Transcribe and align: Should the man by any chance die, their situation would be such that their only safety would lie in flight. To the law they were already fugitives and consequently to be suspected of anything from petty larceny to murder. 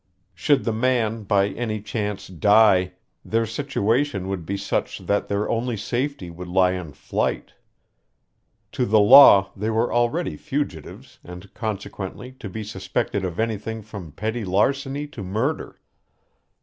Should 0.33 0.63
the 0.63 0.73
man 0.73 1.25
by 1.25 1.49
any 1.49 1.79
chance 1.79 2.27
die, 2.27 2.93
their 3.23 3.45
situation 3.45 4.27
would 4.29 4.47
be 4.47 4.57
such 4.57 4.97
that 4.97 5.27
their 5.27 5.47
only 5.47 5.77
safety 5.77 6.31
would 6.31 6.47
lie 6.47 6.71
in 6.71 6.91
flight. 6.93 7.53
To 8.71 8.87
the 8.87 8.99
law 8.99 9.51
they 9.55 9.69
were 9.69 9.93
already 9.93 10.37
fugitives 10.37 11.19
and 11.23 11.53
consequently 11.53 12.31
to 12.39 12.49
be 12.49 12.63
suspected 12.63 13.23
of 13.23 13.39
anything 13.39 13.83
from 13.83 14.11
petty 14.11 14.43
larceny 14.43 15.05
to 15.09 15.21
murder. 15.21 15.79